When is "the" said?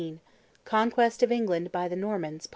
1.87-1.95